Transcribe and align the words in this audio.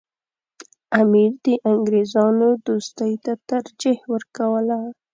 امیر 0.99 1.31
د 1.45 1.47
انګریزانو 1.71 2.47
دوستۍ 2.65 3.13
ته 3.23 3.33
ترجیح 3.51 3.99
ورکوله. 4.13 4.79